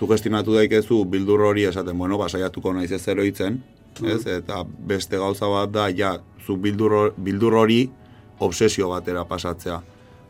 [0.00, 3.58] zu gestionatu daikezu bildur hori esaten, bueno, basaiatuko naiz ez eroitzen,
[4.00, 4.22] ez?
[4.26, 6.14] Eta beste gauza bat da, ja,
[6.46, 7.90] zu bildur, hor- bildur hori
[8.40, 9.82] obsesio batera pasatzea.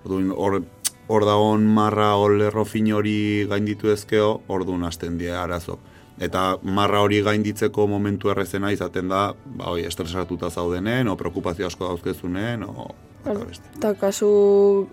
[0.05, 0.63] Orduan, hor,
[1.07, 5.79] hor dagoen marra hor lerro fin hori gainditu ezkeo, orduan hasten die arazo.
[6.19, 11.87] Eta marra hori gainditzeko momentu errezena izaten da, ba, oi, estresatuta zaudenen, o preokupazio asko
[11.87, 12.91] dauzkezunen, o...
[13.21, 13.69] eta beste.
[13.77, 14.31] Eta kasu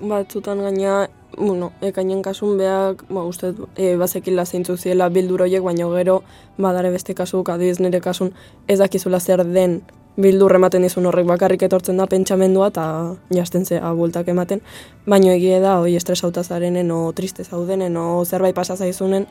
[0.02, 5.88] batzutan gaina, bueno, ekainen kasun beak, ba, uste, e, bazekila zeintzu ziela bildur horiek, baina
[5.96, 6.22] gero,
[6.58, 8.34] badare beste kasu, adiz nire kasun,
[8.68, 9.82] ez dakizula zer den
[10.18, 12.86] bildur ematen dizun horrek bakarrik etortzen da pentsamendua eta
[13.34, 14.62] jasten zea bueltak ematen,
[15.06, 19.28] baino egie da, hoi estresauta zarenen, o triste zaudenen, o zerbait pasa zaizunen,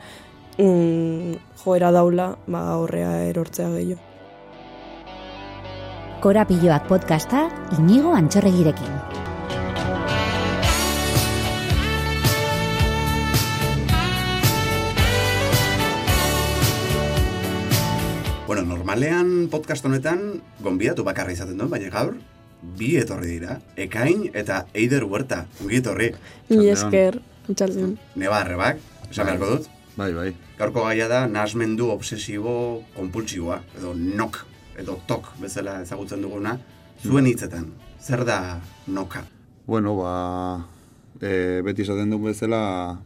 [0.57, 1.33] mm,
[1.63, 4.06] joera daula, ba, horrea erortzea gehiago.
[6.27, 7.45] Korapilloak podcasta
[7.77, 8.89] inigo antxorregirekin.
[18.43, 22.17] Bueno, normalean podcast honetan gonbidatu bakarra izaten duen, baina gaur
[22.75, 23.61] bi etorri dira.
[23.79, 25.45] Ekain eta Eider Huerta.
[25.63, 26.11] Ongi etorri.
[26.51, 27.21] Mi esker,
[27.53, 27.95] txaldeon.
[28.19, 29.71] Neba arrebak, esan beharko dut.
[29.95, 30.27] Bai, bai.
[30.59, 34.43] Gaurko gaia da nasmendu obsesibo kompultsiboa, edo nok,
[34.77, 36.57] edo tok bezala ezagutzen duguna.
[37.03, 39.23] Zuen hitzetan, zer da noka?
[39.67, 40.65] Bueno, ba,
[41.21, 42.61] e, beti esaten duen bezala,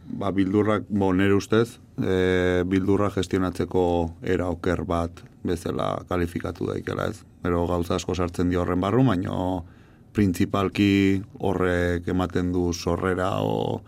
[0.06, 3.84] ba, bildurrak, bo, nire ustez, e, bildurra gestionatzeko
[4.22, 7.22] era oker bat bezala kalifikatu daikela ez.
[7.42, 9.64] Pero gauza asko sartzen dio horren barru, baino
[10.12, 13.80] printzipalki horrek ematen du sorrera o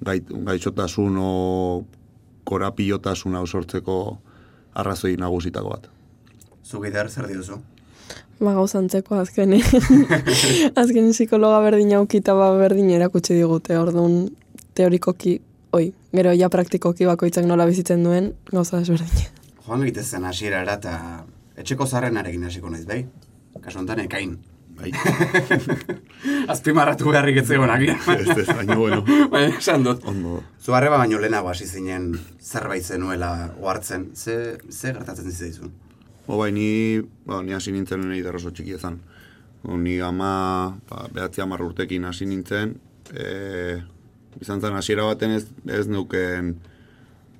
[0.00, 1.32] gait, gaixotasun o
[2.46, 3.98] korapilotasun hau sortzeko
[4.74, 5.90] arrazoi nagusitako bat.
[6.66, 7.60] Zu gider zer diozu?
[8.40, 9.60] Ba, gauzantzeko azkeni.
[10.80, 14.16] azkeni psikologa berdin aukita ba berdin erakutsi digute, orduan
[14.76, 15.38] teorikoki,
[15.78, 19.30] oi, gero ja praktikoki bakoitzak nola bizitzen duen, gauza desberdin.
[19.66, 20.98] Joan egitezen hasierara eta
[21.58, 23.00] etxeko zarrenarekin hasiko naiz, bai?
[23.62, 24.36] Kasu honetan ekain.
[24.76, 24.90] Bai,
[26.52, 27.96] Azpimarratu beharrik ez zegoen agian.
[28.12, 29.00] ez ez, baina bueno,
[29.32, 30.04] Baina esan dut.
[30.04, 30.42] ondo.
[30.60, 32.10] Zu arreba baino lehenago hasi zinen
[32.42, 33.30] zerbait zenuela
[33.62, 34.10] ohartzen.
[34.14, 35.72] Ze, ze gertatzen zitzaizun?
[36.26, 38.98] Bo bai, ni, ba, ni hasi nintzen nahi oso txiki ezan.
[39.62, 42.74] Ni ama, ba, behatzi hamar urtekin hasi nintzen,
[43.14, 43.78] e,
[44.40, 46.56] izan zen hasiera baten ez, ez neuken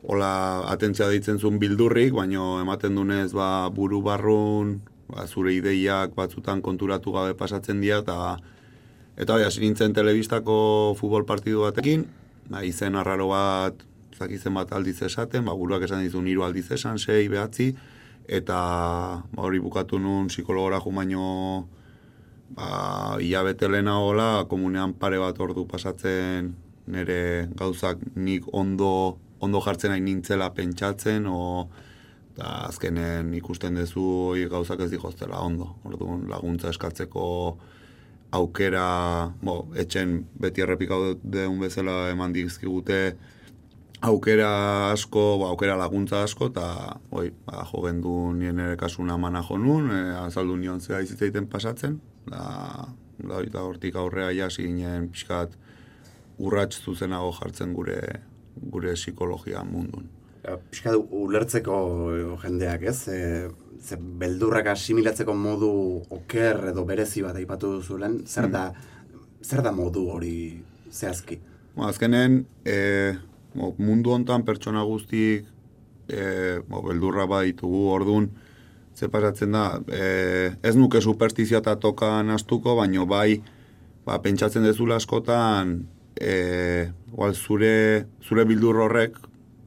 [0.06, 4.78] hola atentzia ditzen zuen bildurrik, baino ematen dunez ba, buru barrun,
[5.10, 8.38] ba, zure ideiak batzutan konturatu gabe pasatzen dira, eta
[9.18, 12.06] eta bai, hasi nintzen telebistako futbol partidu batekin,
[12.50, 13.82] ba, izen arraro bat,
[14.14, 17.72] zakizen bat aldiz esaten, ba, buruak esan dizun hiru aldiz esan, sei, behatzi,
[18.28, 18.59] eta
[19.32, 21.69] ba, hori bukatu nun psikologora jo baino
[22.50, 26.54] ba, hilabete lehenagola, komunean pare bat ordu pasatzen
[26.86, 31.69] nire gauzak nik ondo, ondo jartzen nahi nintzela pentsatzen, o
[32.36, 35.70] eta azkenen ikusten dezu gauzak ez dihoztela ondo.
[35.88, 37.25] Orduan laguntza eskatzeko
[38.36, 43.16] aukera, bo, etxen beti errepikau deun bezala eman dizkigute
[44.03, 46.67] aukera asko, ba, aukera laguntza asko, eta
[47.11, 51.49] oi, ba, jo gendu nien ere kasuna mana jo nun, e, azaldu nion zera izitzeiten
[51.49, 55.57] pasatzen, da, da, eta hortik aurrea jasi ginen pixkat
[56.39, 58.01] urrats zuzenago jartzen gure
[58.57, 60.09] gure psikologia mundun.
[60.71, 61.77] Piska du ulertzeko
[62.15, 62.99] eh, jendeak, ez?
[63.11, 63.49] E,
[63.83, 65.71] ze beldurrak asimilatzeko modu
[66.17, 68.69] oker edo berezi bat aipatu duzulen, zer da,
[69.43, 70.37] zer da modu hori
[70.91, 71.41] zehazki?
[71.75, 72.77] Ba, azkenen, e,
[73.56, 75.47] bo, mundu hontan pertsona guztik
[76.09, 78.31] e, bo, beldurra baditugu, orduan,
[78.97, 83.41] ze pasatzen da, e, ez nuke superstizioa eta tokan astuko, baino bai,
[84.06, 85.81] ba, pentsatzen dezula askotan,
[86.16, 89.19] e, igual zure, zure bildur horrek,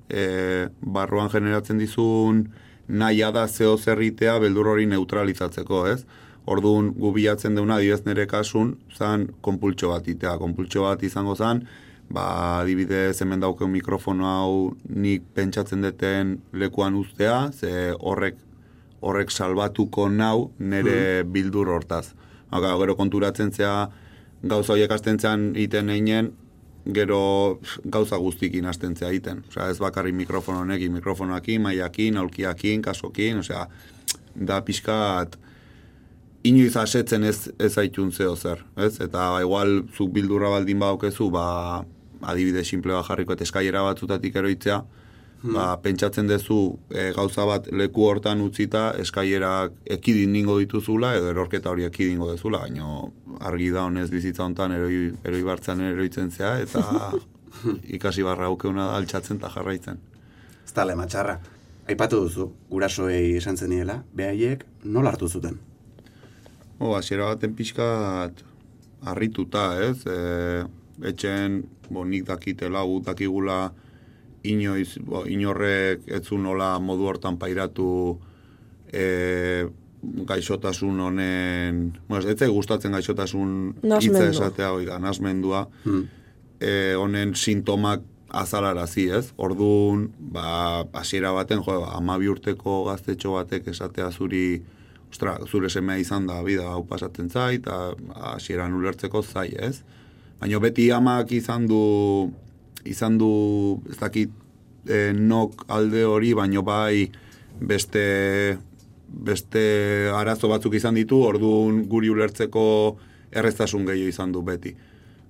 [0.10, 2.48] e, barruan generatzen dizun
[2.90, 6.02] naia da zeo zerritea beldur hori neutralizatzeko, ez?
[6.50, 10.34] Orduan, gu bilatzen deuna, adibidez nire kasun, zan konpultxo bat itea.
[10.42, 11.62] Konpultxo bat izango zan,
[12.10, 12.26] ba,
[12.62, 14.54] adibidez hemen dauken mikrofono hau
[14.90, 18.38] nik pentsatzen deten lekuan ustea, ze horrek
[19.02, 22.14] horrek salbatuko nau nire bildur hortaz.
[22.52, 23.90] Haka, gero konturatzen zea
[24.44, 26.32] gauza horiek astentzean iten einen,
[26.94, 29.44] gero gauza guztikin astentzea egiten.
[29.50, 33.68] Osea, ez bakarrik mikrofono honekin, mikrofonoakin, maiakin, aulkiakin, kasokin, osea,
[34.36, 35.38] da pixkat
[36.48, 38.96] inoiz asetzen ez, ez aitun zeo zer, ez?
[39.04, 41.84] Eta igual zuk bildurra baldin badaukezu, ba,
[42.22, 44.82] adibide simple bat jarriko eta eskaiera batzutatik eroitzea,
[45.44, 51.72] ba, pentsatzen dezu e, gauza bat leku hortan utzita eskailerak ekidin ningo dituzula edo erorketa
[51.72, 52.90] hori ekidingo dezula, baina
[53.48, 56.84] argi da honez bizitza hontan eroi, eroi bartzen eroitzen zea eta
[57.98, 60.00] ikasi barra aukeuna da altxatzen eta jarraitzen.
[60.66, 61.40] ez da lema txarra.
[61.90, 65.58] Aipatu duzu, gurasoei esan zeniela, behaiek nola hartu zuten?
[66.80, 68.44] O, hasiera baten pixkat
[69.02, 70.06] harrituta, ez?
[70.06, 70.68] E,
[71.04, 73.72] etxen, bo, nik dakitela, gut dakigula,
[74.44, 78.20] inoiz, bo, inorrek etzu nola modu hortan pairatu
[78.94, 79.66] e,
[80.02, 83.50] gaixotasun honen, bueno, ez zait gustatzen gaixotasun
[83.84, 86.06] hitza esatea, hori da, nasmendua, Hmm.
[86.60, 89.34] e, honen sintomak azalarazi, ez?
[89.38, 94.62] Orduan, ba, hasiera baten, jo, amabi urteko gaztetxo batek esatea zuri,
[95.10, 97.96] ostra, zure semea izan da, bida, hau pasatzen zait, eta
[98.36, 99.82] hasieran ulertzeko zai, ez?
[100.40, 102.32] Baina beti amak izan du,
[102.88, 103.32] izan du,
[103.92, 104.32] ez dakit,
[104.88, 107.10] e, nok alde hori, baino bai
[107.60, 108.58] beste,
[109.10, 109.64] beste
[110.16, 112.64] arazo batzuk izan ditu, orduan guri ulertzeko
[113.36, 114.72] erreztasun gehiago izan du beti.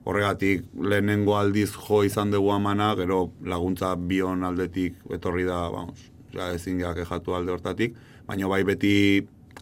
[0.06, 6.52] Horregatik lehenengo aldiz jo izan dugu amana, gero laguntza bion aldetik etorri da, vamos, ja,
[6.54, 7.98] ezin geha kejatu alde hortatik,
[8.30, 8.94] baina bai beti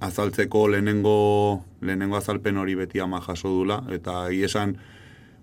[0.04, 1.18] azaltzeko lehenengo,
[1.82, 4.76] lehenengo azalpen hori beti ama jaso dula, eta esan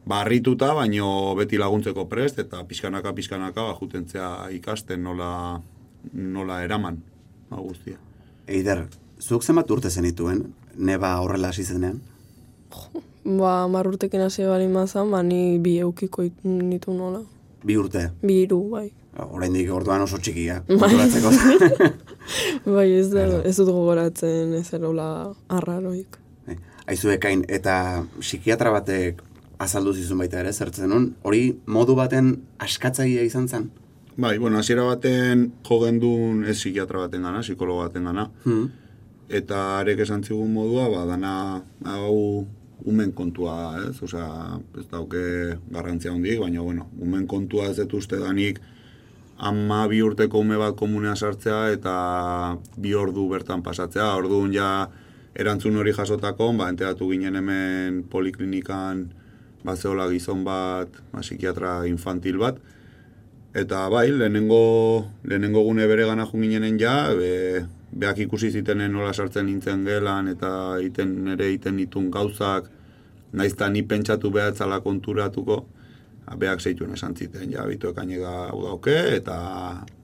[0.06, 5.60] barrituta, baino beti laguntzeko prest, eta pixkanaka, pixkanaka, ba, jutentzea ikasten nola,
[6.12, 6.98] nola eraman,
[7.54, 7.96] guztia.
[8.48, 8.84] Eider,
[9.22, 10.42] zuk zenbat urte zenituen,
[10.76, 12.00] neba horrela hasi zenean?
[13.24, 17.22] Ba, marrurtekin hasi bali mazan, ba, ni bi eukiko it- nitu nola.
[17.64, 18.10] Bi urte.
[18.20, 18.90] Bi iru, bai.
[19.16, 20.76] Oraindik orduan oso txikia, Bai.
[20.76, 21.30] konturatzeko.
[22.74, 25.06] Bai, ez, da, ez dut gogoratzen ez erola
[25.48, 26.18] arraroik.
[26.48, 26.56] Bai.
[26.90, 29.22] Aizu ekain, eta psikiatra batek
[29.58, 33.70] azaldu zizun baita ere, zertzen nun, hori modu baten askatzailea izan zen?
[34.16, 38.68] Bai, bueno, hasiera baten jo gendun ez psikiatra baten gana, psikologo baten gana, Hmm.
[39.28, 42.46] eta arek esan zigun modua, ba, dana hau
[42.84, 44.02] umen kontua ez?
[44.02, 48.60] Osea, ez dauke garrantzia handik, baina, bueno, umen kontua ez dut uste danik
[49.38, 54.14] ama bi urteko ume bat komunea sartzea eta bi ordu bertan pasatzea.
[54.16, 54.88] Orduan ja
[55.34, 59.08] erantzun hori jasotako, ba, enteratu ginen hemen poliklinikan
[59.64, 62.61] ba, zehola gizon bat, ba, psikiatra infantil bat,
[63.55, 67.62] Eta bai, lehenengo, lehenengo gune bere gana junginen ja, be,
[67.94, 72.66] beak ikusi zitenen nola sartzen nintzen gelan, eta iten ere iten ditun gauzak,
[73.31, 75.61] naizta ni pentsatu behatzala konturatuko,
[76.25, 79.38] ba, beak zeituen esan ziten, ja, bitu ekainega hau dauke, eta,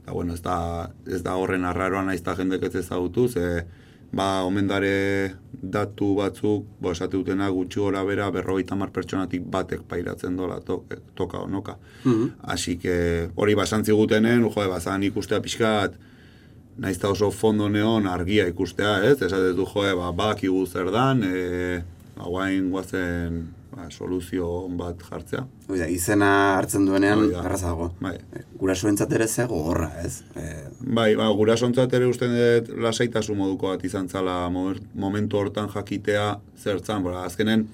[0.05, 3.65] eta bueno, ez da, ez da horren arraroa naizta jendek ez ezagutu, ze,
[4.13, 9.85] ba, omen dare datu batzuk, bo, esate dutena gutxi gora bera, berrogeita mar pertsonatik batek
[9.89, 10.83] pairatzen dola to,
[11.15, 11.77] toka onoka.
[12.05, 12.31] Mhm.
[12.43, 15.95] Así que hori basan zigutenen, jo, bazan ikustea pixkat,
[16.79, 19.21] naiz eta oso fondo neon argia ikustea, ez?
[19.23, 21.83] Esatez du, jo, ba, badakigu zer dan, e,
[22.17, 25.45] hauain guazen ba, soluzio on bat jartzea.
[25.71, 27.91] Oida, izena hartzen duenean, erraza dago.
[28.01, 28.17] Bai.
[28.59, 30.23] Gurasoentzat ere ze gogorra, ez?
[30.37, 30.49] E,
[30.81, 36.39] Bai, ba, gurasontzat ere usten dut lasaitasun moduko bat izan zala mo- momentu hortan jakitea
[36.59, 37.67] zertzan, bora, azkenen,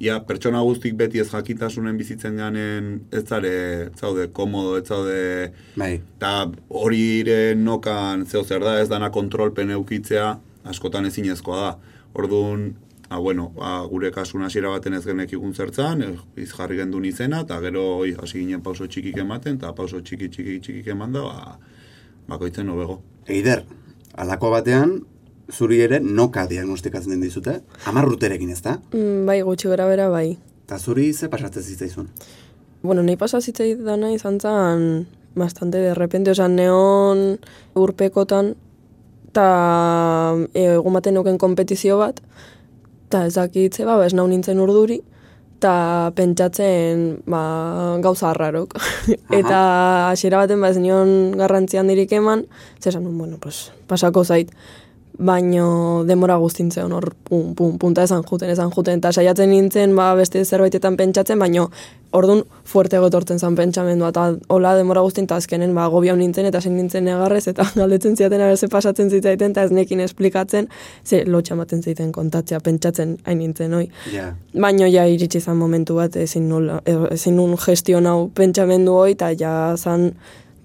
[0.00, 5.94] ja, pertsona guztik beti ez jakitasunen bizitzen ganen ez zare, zaude, komodo, ez zaude, bai,
[6.18, 10.36] eta hori ire nokan zeo zer da, ez dana kontrolpen eukitzea,
[10.70, 11.72] askotan ezinezkoa da.
[12.14, 12.74] Orduan,
[13.08, 17.04] ah, bueno, ba, gure kasun hasiera baten ez genek igun zertzan, eh, iz jarri gendun
[17.08, 21.16] izena, eta gero oi, hasi ginen pauso txikik ematen, eta pauso txiki txiki txikik eman
[21.16, 21.58] da, ba,
[22.28, 23.00] bakoitzen hobego.
[23.26, 23.64] Eider,
[24.14, 24.98] alako batean,
[25.52, 28.76] zuri ere noka diagnostikatzen den dizute, hamar urterekin ez da?
[28.92, 30.36] Mm, bai, gutxi gara bera, bai.
[30.66, 32.10] Eta zuri ze pasatzen zitzaizun?
[32.82, 33.40] Bueno, nahi pasa
[33.84, 37.38] dana izan zen bastante de repente, oza, neon
[37.74, 38.54] urpekotan,
[39.28, 42.20] eta egun baten neuken kompetizio bat,
[43.08, 45.00] eta ez dakitze, ba, ez nau nintzen urduri,
[45.58, 47.40] eta pentsatzen ba,
[48.04, 48.76] gauza harrarok.
[49.40, 49.60] eta
[50.12, 52.44] hasiera baten ba ez nion garrantzian dirik eman,
[52.78, 54.52] zesan bueno, pues, pasako zait.
[55.18, 60.12] Baino demora guztintzen hor pum, pum, punta esan juten, esan juten, eta saiatzen nintzen ba,
[60.14, 61.68] beste zerbaitetan pentsatzen, baino
[62.14, 66.62] ordun fuerte gotortzen zen pentsamendua, eta hola demora guztin, eta azkenen ba, gobiau nintzen, eta
[66.62, 70.68] zen nintzen negarrez, eta galdetzen ziaten aber ze pasatzen zitzaiten, eta ez nekin esplikatzen,
[71.04, 73.88] ze lotxa ematen ziten kontatzea, pentsatzen hain nintzen, oi.
[74.14, 78.94] Ja, Baino ja iritsi zan momentu bat ezin nola, e, ezin nun gestion hau pentsamendu
[79.02, 80.12] hoi, eta ja zan,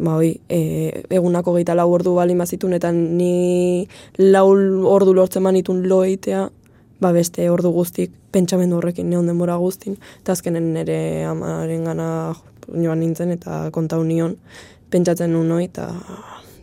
[0.04, 3.88] ba hoi, e, egunako geita lau ordu bali mazitun, eta ni
[4.20, 4.50] lau
[4.92, 6.50] ordu lortzen manitun lo eitea,
[7.00, 10.98] ba beste ordu guztik pentsamendu horrekin neon denbora guztin, eta azkenen nire
[11.30, 12.08] amaren gana
[12.68, 14.36] joan nintzen, eta kontau nion,
[14.92, 15.88] pentsatzen nun hoi, eta,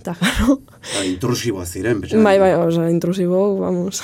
[0.00, 2.24] eta garo, Ba, intrusiboa ziren, pentsatzen.
[2.24, 4.02] bai, bai, oza, intrusibo, vamos.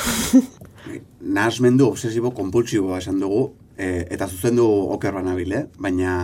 [1.37, 5.65] Nahasmendu obsesibo kompultsiboa esan dugu, e, eta zuzendu oker banabil, eh?
[5.79, 6.19] baina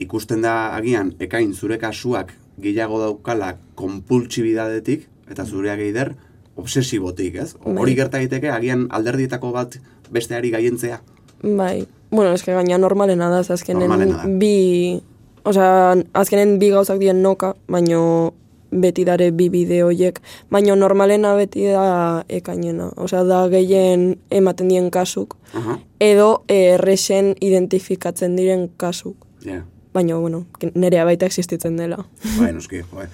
[0.00, 6.14] ikusten da agian ekain zure kasuak gehiago daukala konpultsibidadetik, eta zurea geider,
[6.56, 7.54] obsesibotik, ez?
[7.64, 7.76] Bai.
[7.78, 9.78] Hori gerta daiteke agian alderdietako bat
[10.12, 11.00] besteari gaientzea.
[11.42, 14.28] Bai, bueno, eske gaina normalena da, azkenen Normalena da.
[14.38, 15.00] bi,
[15.44, 18.34] osea, azkenen bi gauzak dien noka, baino
[18.70, 24.90] beti dare bi bideo hoiek, baino normalena beti da ekainena, osea, da gehien ematen dien
[24.94, 29.16] kasuk, Aha, edo eh, erresen identifikatzen diren kasuk.
[29.46, 29.64] ja.
[29.94, 30.44] Baina, bueno,
[30.74, 32.04] nerea baita existitzen dela.
[32.38, 33.06] Bai, noski, bai.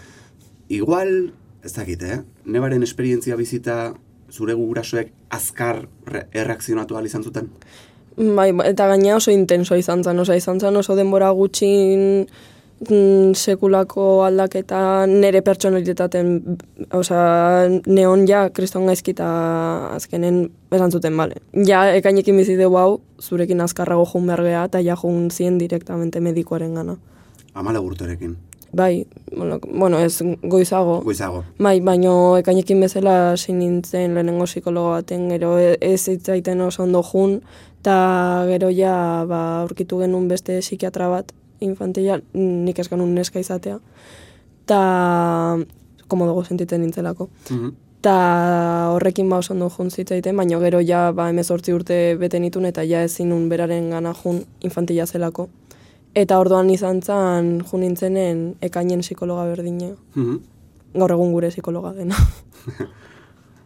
[0.68, 1.32] Igual,
[1.64, 2.18] ez dakit, eh?
[2.44, 3.94] Nebaren esperientzia bizita
[4.30, 7.48] zure gurasoek azkar re- erreakzionatu ahal izan zuten?
[8.16, 12.26] Bai, ba- eta gaina oso intenso izan zen, oso izan zen oso denbora gutxin
[13.34, 16.58] sekulako aldaketa nere pertsonalitaten,
[16.92, 19.26] osea, neon ja kriston gaizkita
[19.94, 21.40] azkenen esan zuten, bale.
[21.66, 26.20] Ja, ekainekin bizi dugu hau, zurekin azkarrago jun behar geha, eta ja jun zien direktamente
[26.20, 26.96] medikoaren gana.
[27.54, 28.36] Amale urterekin,
[28.76, 31.00] Bai, bueno, ez goizago.
[31.00, 31.44] goizago.
[31.58, 37.02] Bai, baino ekainekin bezala hasi nintzen lehenengo psikologo baten, gero e- ez zitzaiten oso ondo
[37.02, 37.40] jun,
[37.80, 43.78] eta gero ja ba, aurkitu genuen beste psikiatra bat, infantila, nik genuen neska izatea,
[44.64, 45.58] eta
[46.08, 47.28] komodogo sentitzen nintzelako.
[47.50, 47.68] Mhm.
[48.00, 52.66] Ta horrekin ba oso ondo jun zitzaiten, baino gero ja ba emezortzi urte bete nitun
[52.66, 55.48] eta ja ezin nun beraren gana jun infantila zelako.
[56.14, 60.38] Eta orduan izan zan jun nintzenen ekainen psikologa berdina Mhm.
[60.94, 62.14] gaur egun gure psikologa dena.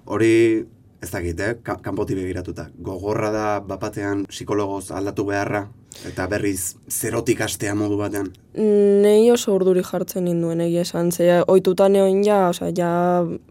[0.07, 0.67] Hori,
[1.03, 1.55] ez dakit, eh?
[1.63, 2.71] Ka kanpotik begiratuta.
[2.83, 5.69] Gogorra da bapatean psikologoz aldatu beharra,
[6.09, 8.31] eta berriz zerotik astea modu batean.
[8.55, 12.91] Nei oso urduri jartzen ninduen egia esan, ze ohituta neoin ja, osea, ja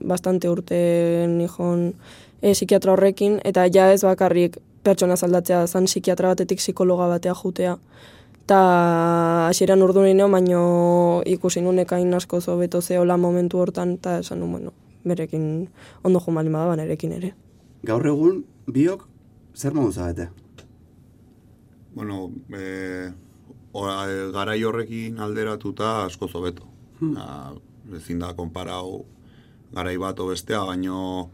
[0.05, 0.79] bastante urte
[1.29, 1.93] nijon
[2.41, 7.77] e, psikiatra horrekin, eta ja ez bakarrik pertsona zaldatzea zan psikiatra batetik psikologa batea jutea.
[8.49, 8.59] Ta
[9.47, 14.51] hasieran urdu nino, baino ikusi nunek hain asko zobeto zeola momentu hortan, eta esan nuen,
[14.51, 14.73] bueno,
[15.05, 15.69] berekin
[16.03, 17.33] ondo jo baldin bada, nerekin ere.
[17.85, 19.05] Gaur egun, biok,
[19.55, 20.29] zer modu zabete?
[21.93, 23.11] Bueno, e,
[23.73, 26.67] ora, garai horrekin alderatuta asko zobeto.
[26.99, 27.15] Hmm.
[27.17, 27.53] Ah,
[27.95, 29.05] ezin da konparau
[29.73, 31.29] garai bat bestea, baino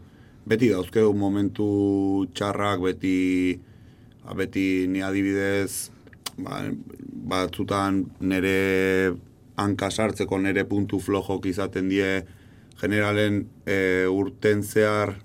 [0.46, 3.58] beti dauzkeu momentu txarrak, beti,
[4.24, 5.90] ba, beti ni adibidez,
[6.38, 6.62] ba,
[7.32, 9.16] batzutan nire
[9.56, 12.10] hanka sartzeko nire puntu flojok izaten die
[12.80, 15.16] generalen e, urten zehar,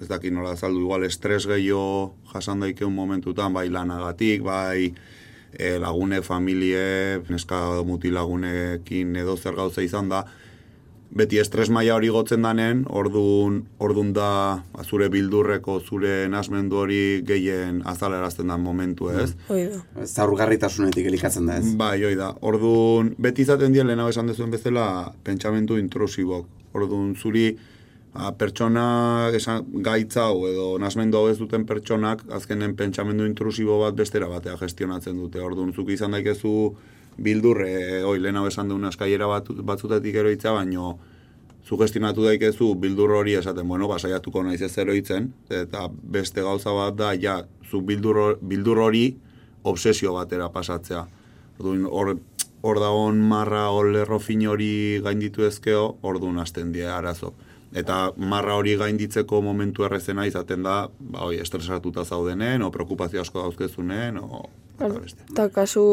[0.00, 4.92] ez dakit nola azaldu, igual estres gehiago jasan daikeun momentutan, bai lanagatik, bai
[5.52, 10.24] e, lagune, familie, neska muti lagunekin edo zer gauza izan da,
[11.10, 14.30] beti estres maila hori gotzen danen, ordun, ordun da
[14.72, 19.32] ba, zure bildurreko, zure nasmendu hori gehien azalerazten da momentu ez.
[19.48, 20.06] Hoi da.
[20.06, 21.74] Zaurgarritasunetik elikatzen da ez.
[21.78, 22.30] Bai, hoi da.
[22.46, 24.86] Orduan, beti izaten dien lehenago esan dezuen bezala
[25.26, 26.46] pentsamentu intrusibok.
[26.78, 27.50] Orduan, zuri
[28.14, 33.94] a, pertsona esan, gaitza hau edo nasmendu hau ez duten pertsonak azkenen pentsamendu intrusibo bat
[33.94, 35.40] bestera batea gestionatzen dute.
[35.42, 36.54] Orduan, zuk izan daikezu
[37.20, 40.96] bildurre, oi, lehenago esan duen askaiera bat, batzutatik eroitza, baino
[41.66, 46.96] zu gestionatu daikezu bildur hori esaten, bueno, basaiatuko naiz ez eroitzen, eta beste gauza bat
[46.96, 49.04] da, ja, zu bildur, bildur hori
[49.62, 51.04] obsesio batera pasatzea.
[51.60, 52.16] Orduan, hor,
[52.62, 57.34] hor dagoen marra hor lerro fin hori gainditu ezkeo, orduan hasten die arazo.
[57.70, 63.44] Eta marra hori gainditzeko momentu errezena izaten da, ba, oi, estresatuta zaudenen, o preokupazio asko
[63.44, 64.48] dauzkezunen, o...
[64.80, 65.84] eta kasu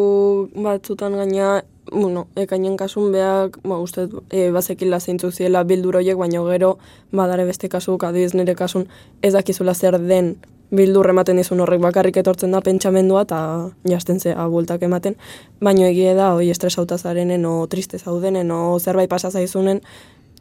[0.56, 6.42] batzutan gaina, bueno, ekainen kasun beak, ba, uste, e, bazekila zeintzu ziela bildur horiek, baina
[6.50, 6.78] gero,
[7.12, 8.88] badare beste kasu, adiz nire kasun,
[9.22, 10.38] ez dakizula zer den
[10.72, 13.40] bildur ematen dizun horrek bakarrik etortzen da pentsamendua eta
[13.88, 15.16] jasten zea bueltak ematen,
[15.64, 19.82] baino egie da, hoi estresauta zarenen, o triste zaudenen, o zerbait pasa zaizunen,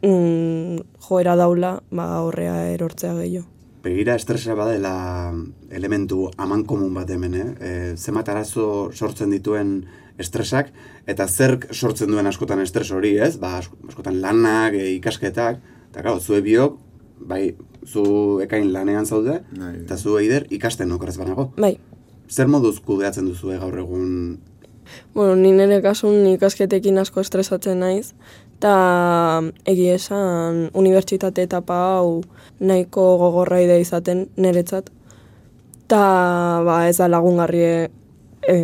[0.03, 3.47] mm, joera daula, ba, horrea erortzea gehiago.
[3.83, 5.31] Begira estresa badela
[5.71, 7.47] elementu aman komun bat hemen, eh?
[7.61, 9.85] E, zenbat arazo sortzen dituen
[10.19, 10.71] estresak,
[11.07, 13.37] eta zerk sortzen duen askotan estres hori, ez?
[13.39, 15.61] Ba, asko- askotan lanak, e, ikasketak,
[15.91, 16.79] eta gau, zue biok,
[17.21, 19.75] bai, zu ekain lanean zaude, Bai.
[19.85, 21.51] eta zu eider ikasten okerez banago.
[21.57, 21.77] Bai,
[22.29, 24.39] Zer moduz kudeatzen duzu gaur egun
[25.13, 28.13] Bueno, ni nire kasun ikasketekin asko estresatzen naiz,
[28.57, 32.23] eta egia esan unibertsitate etapa hau
[32.59, 34.89] nahiko gogorra ide izaten niretzat.
[35.87, 36.01] Ta
[36.65, 37.61] ba, ez da lagungarri
[38.47, 38.57] e,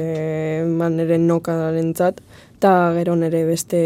[0.80, 2.20] ba, nire nokarentzat,
[2.58, 3.80] eta gero nire beste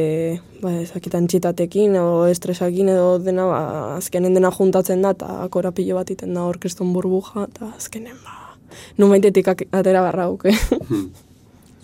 [0.62, 3.62] ba, ezakitan txitatekin edo estresakin edo dena, ba,
[3.98, 8.56] azkenen dena juntatzen da, eta korapilo bat iten da orkeston burbuja, eta azkenen ba,
[8.98, 10.56] numaitetik atera barra auke.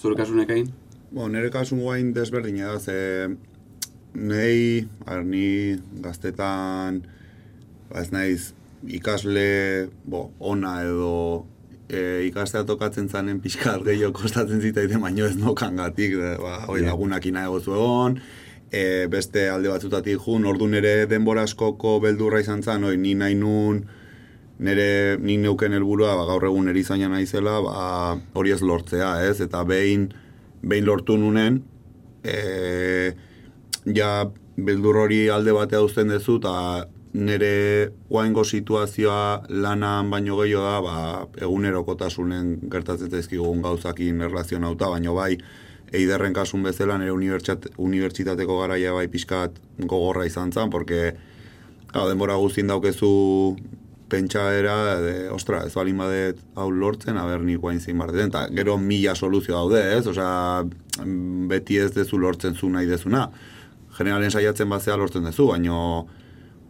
[0.02, 0.72] zure kasunek egin?
[1.14, 3.28] Bo, nire kasu guain desberdina da, ze
[4.14, 7.02] nei, ar, ni gaztetan,
[7.90, 8.54] ba ez naiz,
[8.84, 11.46] ikasle, bo, ona edo
[11.90, 16.92] e, ikastea tokatzen zanen pixka gehiago kostatzen zitaite, baino ez nokangatik, de, ba, oi, Ja.
[16.92, 18.20] lagunak ina egozu egon,
[18.72, 23.36] e, beste alde batzutatik jun, ordu nere denbora askoko beldurra izan zan, oi, ni nahi
[23.36, 23.86] nun,
[24.64, 29.40] nire ni neuken helburua ba, gaur egun erizaina naizela, ba, hori ez lortzea, ez?
[29.42, 30.12] Eta behin,
[30.62, 31.64] behin lortu nunen,
[32.24, 33.14] e,
[33.86, 40.80] ja beldur hori alde batea uzten duzu, eta nire guaingo situazioa lanan baino gehiago da,
[40.82, 40.96] ba,
[41.42, 45.36] egunerokotasunen gertatzen zaizkigun gauzakin erlazionauta, baino bai,
[45.94, 51.14] eiderren kasun bezala nire unibertsitat, unibertsitateko garaia bai pixkat gogorra izan zen, porque
[51.94, 53.08] Gau, denbora guztien daukezu
[54.10, 58.48] pentsaera, de, ostra, ez balin badet hau lortzen, aber ni guain zein bar den, eta
[58.58, 60.08] gero mila soluzio daude, ez?
[60.10, 60.64] Osea,
[61.50, 63.28] beti ez dezu lortzen zu nahi dezuna.
[63.98, 66.08] Generalen saiatzen bazea lortzen dezu, baino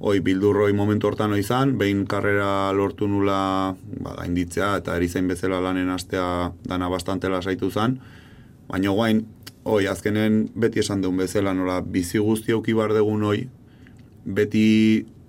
[0.04, 5.62] hoi bildurroi momentu hortan hoi izan, behin karrera lortu nula ba, gainditzea eta erizain bezala
[5.64, 8.00] lanen astea dana bastante lasaitu zan,
[8.68, 9.24] baina guain,
[9.64, 13.46] hoi, azkenen beti esan deun bezala, nola bizi guzti auki bar degun hoi,
[14.26, 14.66] beti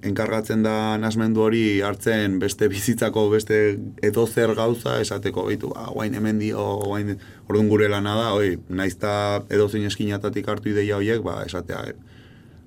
[0.04, 3.60] enkargatzen da nasmendu hori hartzen beste bizitzako beste
[4.04, 7.14] edo zer gauza esateko bitu, ba, guain hemen dio, guain
[7.48, 9.14] orduan gure lana da, oi, naizta
[9.48, 11.96] edo zein eskinatatik hartu ideia horiek, ba, esatea, eh,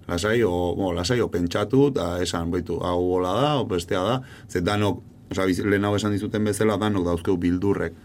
[0.07, 4.19] lasai, o, bo, lasai, o pentsatu, eta esan, baitu, hau bola da, o bestea da,
[4.49, 7.97] ze danok, oza, lehen hau esan dizuten bezala, danok dauzkeu bildurrek,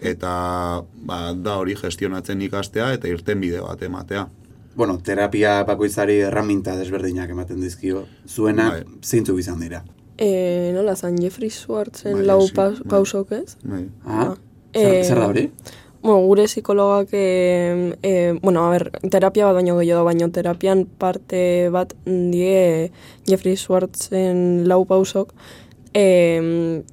[0.00, 0.32] eta
[1.08, 4.28] ba, da hori gestionatzen ikastea eta irten bide bat ematea.
[4.78, 8.04] Bueno, terapia bakoitzari erraminta desberdinak ematen dizkio.
[8.30, 8.84] Zuena Bai.
[9.02, 9.82] zeintzuk izan dira.
[10.18, 12.86] E, nola zan, Jeffrey Schwartzen Bai, lau sí, pa, bai.
[12.94, 13.56] pausok ez?
[13.64, 13.84] Bai.
[14.06, 14.34] Ah,
[14.72, 15.46] Eh, zer, zer da hori?
[16.02, 20.84] Bueno, gure psikologak, e, e, bueno, a ber, terapia bat baino gehiago da, baino terapian
[20.86, 22.92] parte bat die
[23.26, 25.32] Jeffrey Schwartzen lau pausok,
[25.94, 26.04] e,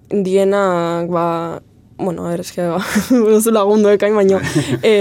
[0.10, 1.62] dienak, ba,
[1.98, 2.80] bueno, a ber, eske, ba,
[3.10, 4.40] duzu lagundu ekain, baino,
[4.84, 4.92] e,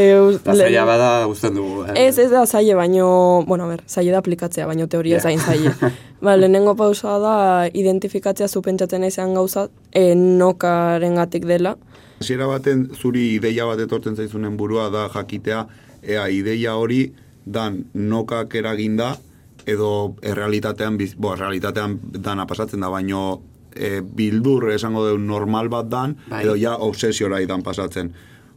[0.44, 1.84] zaila bada guztien dugu.
[1.90, 2.06] eh?
[2.06, 5.20] Ez, ez da zaile, baino, bueno, a ber, zaile da aplikatzea, baino teoria Ja.
[5.20, 5.72] zain zaile.
[6.24, 7.34] ba, lehenengo pausa da
[7.72, 11.76] identifikatzea zu pentsatzen ezean gauza e, nokaren gatik dela.
[12.20, 15.66] Hasiera baten zuri ideia bat etortzen zaizunen burua da jakitea
[16.02, 17.12] ea ideia hori
[17.44, 19.16] dan nokak eraginda
[19.66, 23.40] edo errealitatean bo, errealitatean dana pasatzen da baino
[23.74, 26.44] e, bildur esango du normal bat dan Bai.
[26.44, 28.12] edo ja obsesiora idan pasatzen.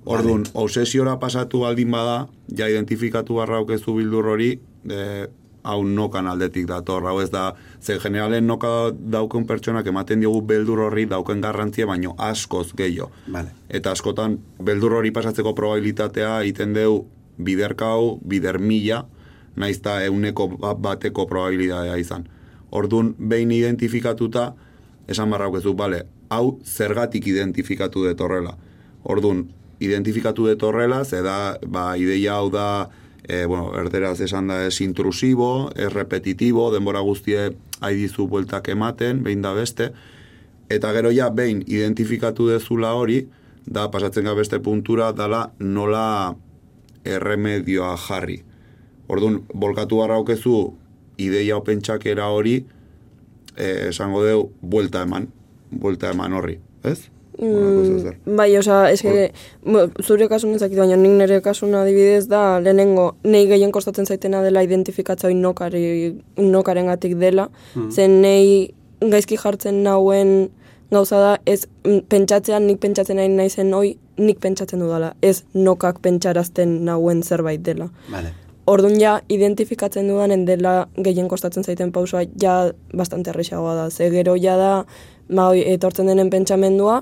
[0.08, 4.54] Orduan, obsesiora pasatu baldin bada, ja identifikatu barra aukezu bildur hori,
[4.88, 5.28] e,
[5.68, 7.50] hau nokan aldetik dator, hau ez da,
[7.82, 13.12] ze generalen noka dauken pertsonak ematen diogu beldur horri dauken garrantzia, baino askoz gehiago.
[13.28, 13.52] Vale.
[13.68, 17.02] Eta askotan, beldur hori pasatzeko probabilitatea iten deu
[17.38, 19.04] biderkau, bider mila,
[19.58, 22.30] naiz eta euneko ba- bateko probabilitatea izan.
[22.72, 24.54] Orduan, behin identifikatuta,
[25.08, 28.58] esan barra aukezu, bale, hau zergatik identifikatu dut horrela.
[29.04, 29.46] Orduan,
[29.80, 32.90] identifikatu dut horrela, ze da, ba, ideia hau da,
[33.24, 39.44] e, bueno, erderaz esan da ez intrusibo, ez repetitibo, denbora guztie haidizu bueltak ematen, behin
[39.46, 39.92] da beste,
[40.70, 43.26] eta gero ja, behin identifikatu dezula hori,
[43.68, 46.36] da pasatzen ga beste puntura, dala nola
[47.08, 48.42] erremedioa jarri.
[49.08, 50.74] Orduan, bolkatu barra aukezu,
[51.18, 52.62] ideia o pentsakera hori,
[53.58, 55.28] esango deu, buelta eman,
[55.72, 57.00] buelta eman horri, ez?
[57.38, 58.16] Ez zer.
[58.26, 59.28] Bai, osea, eske,
[59.66, 64.42] bo, zure kasun ezakit, baina nik nire kasun adibidez da, lehenengo, nei gehien kostatzen zaitena
[64.46, 65.84] dela identifikatzea hori nokari,
[66.42, 67.50] nokaren gatik dela,
[67.92, 70.50] zen nei gaizki jartzen nauen
[70.90, 76.02] gauza da, ez mm, pentsatzean nik pentsatzen nahi naizen hoi, nik pentsatzen dudala, ez nokak
[76.02, 77.90] pentsarazten nauen zerbait dela.
[78.10, 78.34] Vale.
[78.68, 82.56] Orduan ja, identifikatzen dudanen dela gehien kostatzen zaiten pausua ja
[82.96, 83.90] bastante errexagoa da.
[83.90, 84.72] Ze gero ja da,
[85.30, 86.98] ba, oi, etortzen denen pentsamendua,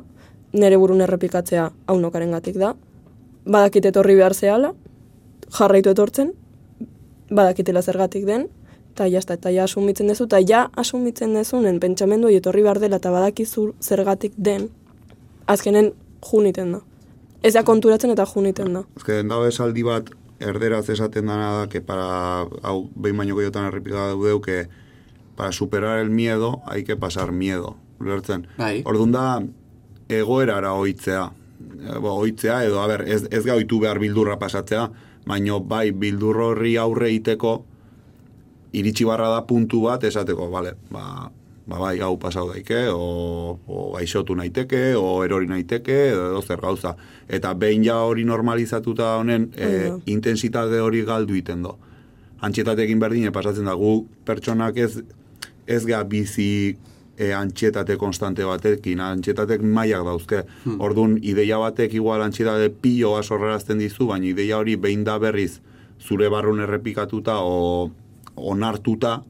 [0.53, 2.75] nire burun errepikatzea hau nokaren gatik da.
[3.45, 4.73] Badakit etorri behar zehala,
[5.57, 6.33] jarraitu etortzen,
[7.31, 8.45] badakitela zergatik den,
[8.93, 13.11] eta jazta, eta ja asumitzen dezu, eta ja asumitzen dezunen pentsamendu etorri behar dela eta
[13.11, 14.69] badakizu zergatik den,
[15.47, 15.91] azkenen
[16.29, 16.83] juniten da.
[17.41, 18.83] Ez da konturatzen eta juniten da.
[19.05, 24.11] Que dago esaldi bat erderaz esaten dana da, que para, hau behin baino gehiotan errepika
[24.11, 24.67] daudeu, que
[25.35, 27.77] para superar el miedo hay que pasar miedo.
[27.99, 28.47] Ulertzen?
[28.57, 28.83] Bai.
[28.85, 29.25] Orduan da,
[30.09, 31.29] egoerara oitzea.
[31.79, 34.89] E, bo, oitzea edo, a ber, ez, ez gauitu behar bildurra pasatzea,
[35.25, 37.63] baino bai bildur horri aurre iteko
[38.75, 41.31] iritsi barra da puntu bat esateko, bale, ba,
[41.65, 46.95] ba bai, hau pasau daike, o, o gaixotu naiteke, o erori naiteke, edo, zer gauza.
[47.27, 51.77] Eta behin ja hori normalizatuta honen, e, intensitate hori galdu iten do.
[52.45, 54.99] antxetatekin berdine pasatzen da, gu pertsonak ez,
[55.65, 56.75] ez ga bizi
[57.17, 60.43] e, antxetate konstante batekin, antxetatek mailak dauzke.
[60.65, 60.81] Hmm.
[60.83, 65.55] Orduan, ideia batek igual antxetate pilo sorrerazten dizu, baina ideia hori behin da berriz
[65.99, 67.89] zure barrun errepikatuta o
[68.35, 69.21] onartuta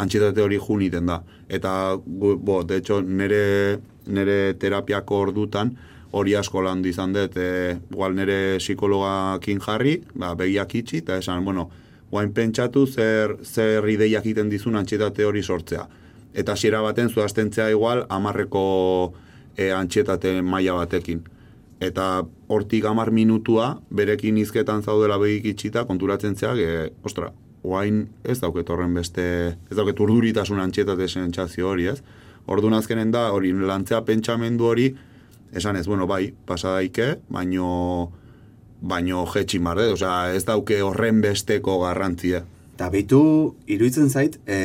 [0.00, 1.20] antxetate hori juniten da.
[1.48, 5.74] Eta, bo, de hecho, nere, nere terapiako ordutan,
[6.12, 11.44] hori asko landu izan dut, e, igual nere psikologakin jarri, ba, begiak itxi, eta esan,
[11.44, 11.68] bueno,
[12.10, 15.86] guain pentsatu zer, zer ideiak egiten dizun antxetate hori sortzea.
[16.34, 18.64] Eta hasiera baten zuaztentzea igual amarreko
[19.56, 21.22] e, antxetate maila batekin.
[21.80, 27.30] Eta hortik amar minutua, berekin izketan zaudela begik itxita, konturatzen zeak, e, ostra,
[27.62, 29.24] guain ez dauket horren beste,
[29.70, 32.00] ez dauket urduritasun antxetate sentsazio hori, ez?
[32.50, 34.88] Orduan azkenen da, hori lantzea pentsamendu hori,
[35.52, 38.10] esan ez, bueno, bai, pasa daike, baino,
[38.80, 42.44] baino jetxi marde, osea, ez dauke horren besteko garrantzia.
[42.74, 43.22] Eta behitu,
[43.68, 44.60] iruditzen zait, e,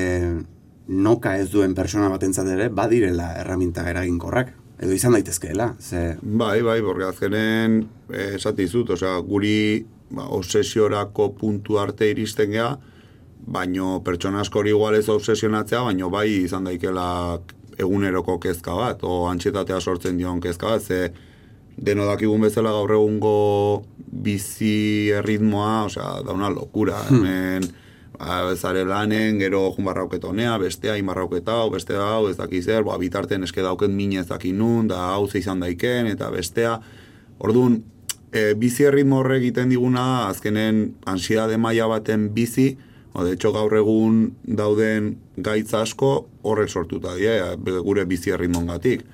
[0.88, 4.54] noka ez duen persona batentzat ere, badirela erraminta eraginkorrak.
[4.76, 6.18] Edo izan daitezkeela, ze...
[6.22, 7.78] Bai, bai, borge azkenen
[8.12, 12.72] eh, osea, guri ba, obsesiorako puntu arte iristen gea,
[13.46, 17.08] baino pertsona askori igual ez obsesionatzea, baino bai izan daikela
[17.78, 21.12] eguneroko kezka bat, o antxetatea sortzen dion kezka bat, ze
[21.76, 23.38] deno dakigun bezala gaur egungo
[24.26, 27.68] bizi erritmoa, osea, da una locura, hemen
[28.18, 32.84] ba, zare lanen, gero jun barrauketa honea, bestea, inbarrauketa hau, beste hau, ez daki zer,
[32.88, 36.80] ba, bitarten eske dauken mine ez daki nun, da hau izan daiken, eta bestea.
[37.40, 37.82] Orduan,
[38.36, 42.74] e, bizi erritmo horrek egiten diguna, azkenen ansiedade maila baten bizi,
[43.14, 47.38] o, de hecho gaur egun dauden gaitz asko horrek sortuta die,
[47.86, 49.06] gure bizi erritmongatik.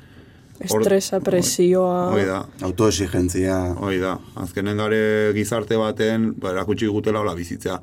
[0.62, 2.12] Estresa, presioa...
[2.14, 3.56] Hoi da, Autoexigentzia...
[3.82, 4.12] Hoi da,
[4.44, 5.00] azkenen gare
[5.34, 7.80] gizarte baten, ba, erakutsi gutela hola bizitzea.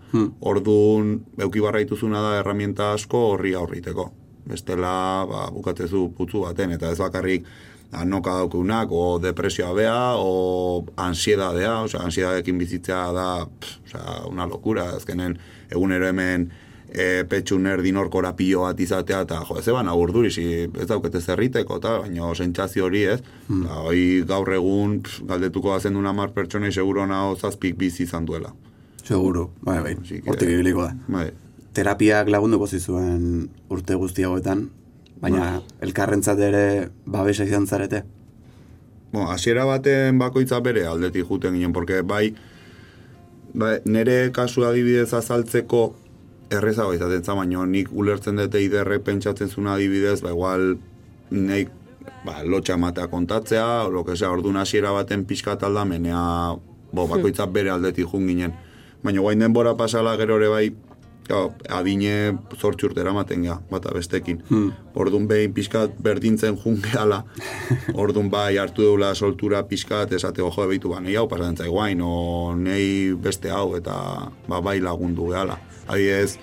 [0.46, 4.12] Orduan, euki barra dituzuna da herramienta asko horri aurriteko.
[4.46, 4.92] Bestela,
[5.26, 7.50] ba, bukatezu putzu baten, eta ez bakarrik
[7.92, 14.90] anoka daukunak, o depresioa bea, o ansiedadea, osea, ansiedadekin bizitzea da, pff, osea, una locura,
[14.96, 15.38] azkenen
[15.70, 16.50] egunero hemen
[16.92, 21.20] e, petxun erdin orkora pilo bat izatea, eta jo, ez eban urduri, si ez daukete
[21.20, 26.32] zerriteko, eta baina sentsazio hori ez, ba, hoi gaur egun pff, galdetuko bazen duna mar
[26.36, 28.52] pertsonei seguro nao zazpik bizi izan duela.
[29.04, 29.94] Seguru, bai, bai,
[30.26, 30.92] hortik ibiliko da.
[31.08, 31.30] Bai.
[31.72, 34.66] Terapiak lagunduko zizuen urte guzti hauetan,
[35.20, 36.64] baina elkarrentzat ere
[37.06, 38.04] babesa izan zarete.
[39.12, 42.34] Bueno, hasiera baten bakoitza bere aldetik juten ginen, porque bai,
[43.54, 45.94] bai nire kasu adibidez azaltzeko
[46.52, 50.76] errezago izaten za, baina nik ulertzen dute iderrek pentsatzen zuna adibidez, ba igual
[51.30, 51.72] nik
[52.24, 56.56] ba, lotxa ematea kontatzea, o lo que sea, orduan hasiera baten pixkat aldamenea,
[56.92, 58.54] bo, bakoitza bere aldetik jun ginen.
[59.02, 60.68] Baina guain denbora pasala gero ere bai,
[61.28, 64.42] Adine zortzi urte eramaten gea, bata bestekin.
[64.48, 64.72] Hmm.
[64.98, 67.22] Orduan behin pixkat berdintzen jun gehala,
[68.02, 72.54] orduan bai hartu deula soltura pixkat esate ojo ebeitu ba, nei hau pasatzen zaiguain, o
[72.56, 73.96] nei beste hau, eta
[74.48, 75.58] ba, bai lagundu gehala.
[75.88, 76.38] Adiez,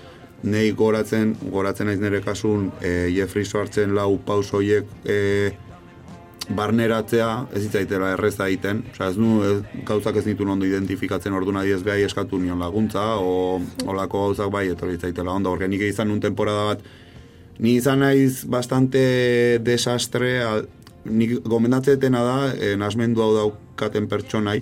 [0.46, 5.18] nei goratzen, goratzen naiz nire kasun, e, Jeffrey hartzen lau paus hoiek e,
[6.50, 9.56] barneratzea ez hitzaitela erreza egiten, osea ez nu ez,
[9.88, 14.68] gauzak ez nituen ondo identifikatzen orduan adiez behai eskatu nion laguntza, o olako gauzak bai
[14.70, 16.86] etorri zaitela ondo, porque nik izan un temporada bat,
[17.60, 20.68] ni izan naiz bastante desastre, al,
[21.06, 24.62] nik gomendatzetena da, eh, nasmendu hau daukaten pertsonai,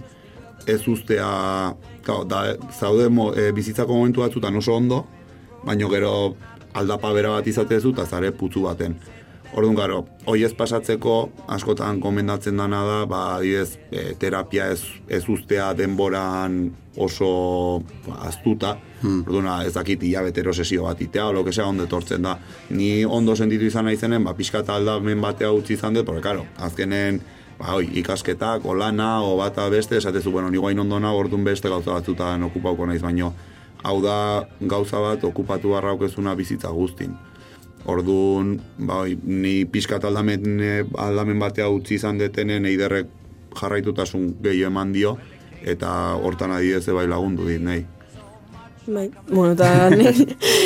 [0.67, 5.04] ez ustea, kao, da, zaude mo, e, bizitzako momentu batzutan oso ondo,
[5.63, 6.13] baino gero
[6.74, 8.96] aldapa bera bat izatezu eta zare putzu baten.
[9.53, 11.15] Orduan garo, hoi ez pasatzeko
[11.53, 18.71] askotan komendatzen dana da, ba, adibidez, e, terapia ez, ez ustea denboran oso ba, aztuta,
[19.03, 22.39] orduan ez dakit hilabetero sesio bat itea, o lo que sea, ondo etortzen da.
[22.71, 26.47] Ni ondo sentitu izan naizenen, ba, pixka eta aldamen batea utzi izan dut, porque, karo,
[26.57, 27.21] azkenen,
[27.59, 31.45] ba, oi, ikasketak, o lana, o bata beste, esatezu, bueno, ni guain ondo nago, orduan
[31.45, 33.35] beste gauza batzutan okupauko naiz, baino,
[33.83, 34.17] hau da
[34.61, 37.13] gauza bat okupatu barra okezuna bizitza guztin.
[37.86, 40.62] Orduan, ba, oi, ni pixkat aldamen,
[40.96, 43.10] aldamen batea utzi izan detenen eiderrek
[43.60, 45.17] jarraitutasun gehiago eman dio,
[45.63, 47.84] eta hortan adibidez bai lagundu dit, nahi.
[48.86, 49.88] Bai, bueno, eta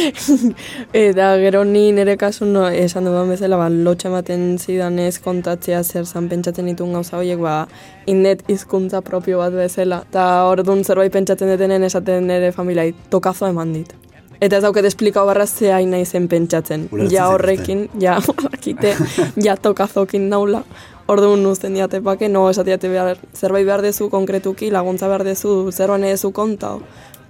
[0.94, 6.06] eta gero ni nire kasun no, esan dudan bezala, ba, lotxa ematen zidanez kontatzea zer
[6.06, 7.68] zan pentsatzen ditun gauza horiek, ba,
[8.10, 13.78] indet hizkuntza propio bat bezala, eta orduan zerbait pentsatzen detenen esaten nire familiai, tokazo eman
[13.78, 13.94] dit.
[14.40, 16.88] Eta ez dauket esplikau barra ze hain naizen pentsatzen.
[16.92, 18.18] Ulertzen ja horrekin, ja,
[18.54, 18.96] akite,
[19.44, 20.64] ja tokazokin naula.
[21.08, 26.04] Orduan uzten diate pake, no, esatiate behar, zerbait behar dezu konkretuki, laguntza behar dezu, zerbait
[26.04, 26.82] dezu kontao.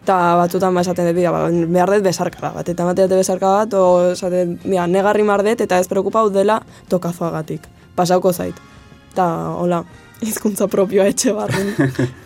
[0.07, 3.73] Eta batzutan ba esaten dut, ba, behar dut besarkara bat, eta ematen dut besarkara bat,
[3.77, 7.67] o esaten, dira, negarri mardet, eta ez preokupau dela tokazoagatik.
[7.95, 8.57] Pasauko zait.
[9.11, 9.27] Eta,
[9.61, 9.83] hola,
[10.25, 11.69] hizkuntza propioa etxe barren.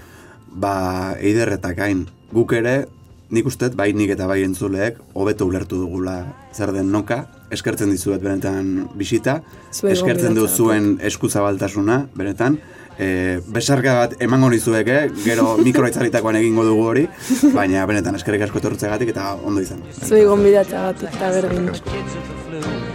[0.63, 0.73] ba,
[1.19, 2.05] eiderretak hain.
[2.31, 2.85] Guk ere,
[3.31, 6.17] nik usteet, bai nik eta bai entzuleek, hobeto ulertu dugula
[6.53, 9.39] zer den noka, eskertzen dizuet benetan bisita,
[9.71, 12.59] Zuei eskertzen du zuen eskuzabaltasuna, benetan,
[12.99, 15.01] e, besarka bat emango nizuek, eh?
[15.23, 17.07] gero mikroitzaritakoan egingo dugu hori,
[17.55, 19.83] baina benetan eskerrik asko etortzegatik eta ondo izan.
[20.03, 21.71] Zuei gonbidatzeagatik eta berdin.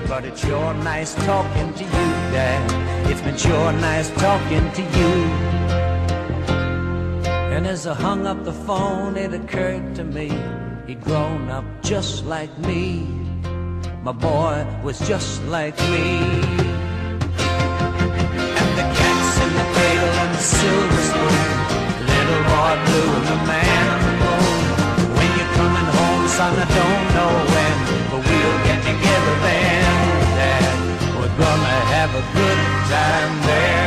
[0.08, 3.10] but it's sure nice talking to you, Dad.
[3.10, 5.55] It's been sure nice talking to you.
[7.56, 10.28] And as I hung up the phone, it occurred to me
[10.86, 13.08] he'd grown up just like me.
[14.02, 16.20] My boy was just like me.
[18.60, 21.44] And the cats in the cradle and the silver spoon,
[22.12, 24.60] little boy blue and the man on the moon.
[25.16, 27.76] When you're coming home, son, I don't know when,
[28.10, 29.96] but we'll get together then,
[30.36, 30.76] Dad.
[31.16, 32.60] We're gonna have a good
[32.92, 33.85] time there.